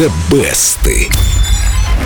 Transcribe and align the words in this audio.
The 0.00 0.08
Best. 0.30 1.29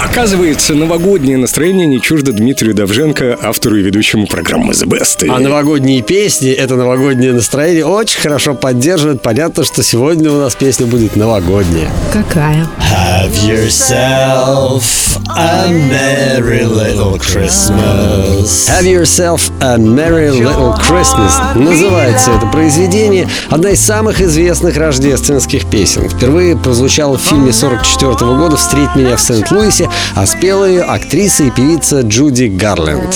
Оказывается, 0.00 0.74
новогоднее 0.74 1.36
настроение 1.36 1.86
не 1.86 2.00
чуждо 2.00 2.32
Дмитрию 2.32 2.72
Давженко, 2.72 3.36
автору 3.42 3.76
и 3.76 3.82
ведущему 3.82 4.26
программы 4.26 4.72
The 4.72 4.86
Best. 4.86 5.28
А 5.28 5.40
новогодние 5.40 6.02
песни, 6.02 6.50
это 6.52 6.76
новогоднее 6.76 7.32
настроение 7.32 7.84
очень 7.84 8.20
хорошо 8.20 8.54
поддерживает. 8.54 9.22
Понятно, 9.22 9.64
что 9.64 9.82
сегодня 9.82 10.30
у 10.30 10.40
нас 10.40 10.54
песня 10.54 10.86
будет 10.86 11.16
новогодняя. 11.16 11.90
Какая? 12.12 12.68
Have 12.78 13.32
yourself 13.44 15.18
a 15.36 15.68
merry 15.68 16.64
little 16.64 17.18
Christmas. 17.18 18.68
Have 18.68 18.86
yourself 18.86 19.50
a 19.60 19.76
merry 19.78 20.30
little 20.30 20.74
Christmas. 20.78 21.32
Называется 21.56 22.30
это 22.30 22.46
произведение. 22.46 23.28
Одна 23.50 23.70
из 23.70 23.80
самых 23.80 24.20
известных 24.20 24.76
рождественских 24.76 25.66
песен. 25.66 26.08
Впервые 26.08 26.56
прозвучала 26.56 27.18
в 27.18 27.20
фильме 27.20 27.52
44 27.52 28.14
года 28.36 28.56
«Встреть 28.56 28.94
меня 28.94 29.16
в 29.16 29.20
Сент-Луисе», 29.20 29.87
а 30.14 30.26
спела 30.26 30.64
ее 30.64 30.82
актриса 30.82 31.44
и 31.44 31.50
певица 31.50 32.00
Джуди 32.00 32.44
Гарленд. 32.44 33.14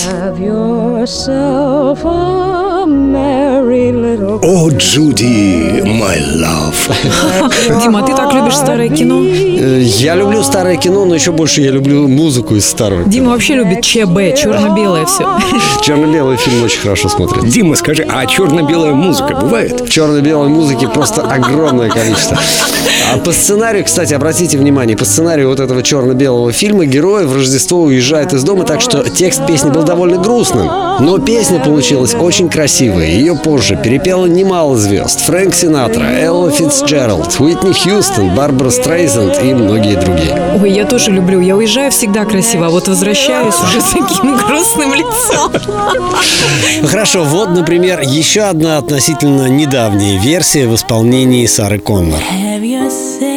О, 4.63 4.71
Джуди, 4.71 5.83
my 5.83 6.17
love. 6.37 6.93
Дима, 7.83 7.99
а 7.99 8.03
ты 8.07 8.15
так 8.15 8.33
любишь 8.33 8.55
старое 8.57 8.89
кино? 8.89 9.21
Э, 9.25 9.81
Я 9.83 10.15
люблю 10.15 10.45
старое 10.45 10.77
кино, 10.77 11.05
но 11.05 11.17
еще 11.17 11.33
больше 11.33 11.63
я 11.63 11.73
люблю 11.73 12.07
музыку 12.07 12.55
из 12.55 12.65
старого. 12.65 13.03
Дима 13.03 13.33
вообще 13.33 13.57
любит 13.57 13.83
ЧБ, 13.83 14.39
черно-белое 14.41 15.05
все. 15.07 15.27
Черно-белый 15.83 16.37
фильм 16.37 16.63
очень 16.63 16.79
хорошо 16.79 17.09
смотрит. 17.09 17.49
Дима, 17.49 17.75
скажи, 17.75 18.07
а 18.09 18.25
черно-белая 18.25 18.93
музыка 18.95 19.35
бывает? 19.35 19.81
В 19.81 19.91
черно-белой 19.91 20.49
музыке 20.49 20.87
просто 20.87 21.23
огромное 21.23 21.89
количество. 21.89 22.39
А 23.13 23.19
по 23.19 23.33
сценарию, 23.33 23.85
кстати, 23.85 24.15
обратите 24.15 24.59
внимание, 24.59 24.97
по 24.97 25.05
сценарию 25.05 25.49
вот 25.49 25.59
этого 25.59 25.83
черно-белого 25.83 26.53
фильма 26.53 26.85
герой 26.87 27.27
в 27.27 27.35
Рождество 27.35 27.81
уезжает 27.83 28.33
из 28.33 28.45
дома, 28.45 28.63
так 28.63 28.81
что 28.81 29.03
текст 29.11 29.45
песни 29.45 29.71
был 29.71 29.83
довольно 29.83 30.19
грустным. 30.19 30.69
Но 31.01 31.19
песня 31.19 31.59
получилась 31.59 32.15
очень 32.15 32.49
красивая. 32.49 33.07
Ее 33.09 33.35
позже 33.35 33.77
перепело 33.83 34.27
немало 34.27 34.52
звезд. 34.77 35.21
Фрэнк 35.23 35.55
Синатра, 35.55 36.05
Элла 36.05 36.51
Фитцджеральд, 36.51 37.41
Уитни 37.41 37.73
Хьюстон, 37.73 38.35
Барбара 38.35 38.71
Стрейзенд 38.71 39.43
и 39.43 39.55
многие 39.55 39.97
другие. 39.97 40.59
Ой, 40.61 40.71
я 40.71 40.85
тоже 40.85 41.11
люблю. 41.11 41.41
Я 41.41 41.57
уезжаю 41.57 41.91
всегда 41.91 42.25
красиво, 42.25 42.67
а 42.67 42.71
вот 42.71 42.87
возвращаюсь 42.89 43.55
уже 43.55 43.81
с 43.81 43.91
таким 43.91 44.37
грустным 44.47 44.95
лицом. 44.95 45.53
Хорошо, 46.87 47.25
вот, 47.25 47.51
например, 47.51 48.01
еще 48.01 48.43
одна 48.43 48.79
относительно 48.79 49.49
недавняя 49.49 50.19
версия 50.19 50.69
в 50.69 50.75
исполнении 50.75 51.47
Сары 51.47 51.79
Коннор. 51.79 52.21
Have 52.21 52.63
yourself 52.63 53.32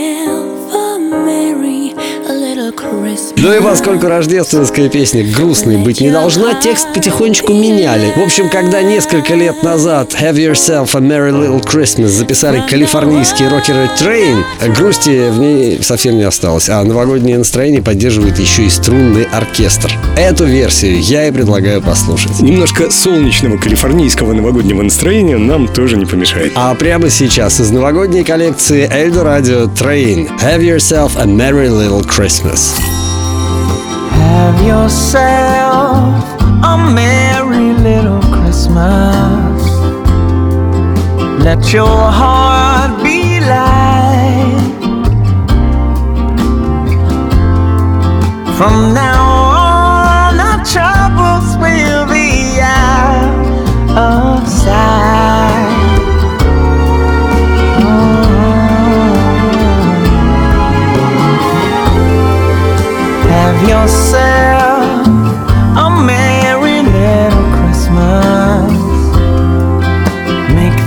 Ну 3.46 3.54
и 3.54 3.62
поскольку 3.62 4.08
рождественская 4.08 4.90
песня 4.90 5.24
грустной 5.24 5.78
быть 5.78 6.02
не 6.02 6.10
должна, 6.10 6.56
текст 6.56 6.88
потихонечку 6.96 7.54
меняли. 7.54 8.12
В 8.16 8.24
общем, 8.24 8.50
когда 8.50 8.82
несколько 8.82 9.36
лет 9.36 9.62
назад 9.62 10.16
Have 10.20 10.34
Yourself 10.34 10.90
a 10.96 11.00
Merry 11.00 11.30
Little 11.30 11.64
Christmas 11.64 12.08
записали 12.08 12.64
калифорнийские 12.68 13.50
рокеры 13.50 13.88
Train, 14.02 14.44
грусти 14.76 15.30
в 15.30 15.38
ней 15.38 15.84
совсем 15.84 16.18
не 16.18 16.24
осталось, 16.24 16.70
а 16.70 16.84
новогоднее 16.84 17.38
настроение 17.38 17.84
поддерживает 17.84 18.40
еще 18.40 18.64
и 18.64 18.70
струнный 18.70 19.26
оркестр. 19.26 19.94
Эту 20.18 20.46
версию 20.46 21.00
я 21.02 21.28
и 21.28 21.32
предлагаю 21.32 21.84
послушать. 21.84 22.40
Немножко 22.40 22.90
солнечного 22.90 23.58
калифорнийского 23.58 24.34
новогоднего 24.34 24.82
настроения 24.82 25.38
нам 25.38 25.68
тоже 25.68 25.98
не 25.98 26.08
помешает. 26.08 26.52
А 26.56 26.74
прямо 26.74 27.12
сейчас 27.12 27.60
из 27.60 27.70
новогодней 27.70 28.24
коллекции 28.24 28.90
Эльдо 28.92 29.24
Радио 29.24 29.66
Train 29.66 30.32
Have 30.42 30.62
Yourself 30.62 31.12
a 31.20 31.26
Merry 31.26 31.70
Little 31.70 32.04
Christmas. 32.04 32.74
Yourself 34.66 36.24
a 36.64 36.76
merry 36.76 37.74
little 37.84 38.20
Christmas. 38.34 39.62
Let 41.46 41.72
your 41.72 41.86
heart 41.86 43.04
be 43.04 43.40
light. 43.42 43.85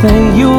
and 0.04 0.38
you 0.38 0.57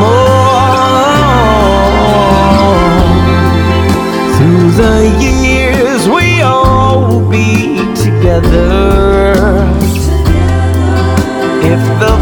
more. 0.00 0.40
Through 4.36 4.70
the 4.82 4.96
years, 5.20 6.08
we 6.08 6.40
all 6.42 7.20
be 7.28 7.76
together. 7.94 9.32
If 11.72 11.82
the 12.02 12.19